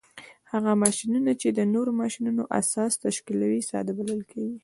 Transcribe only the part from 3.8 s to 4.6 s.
بلل کیږي.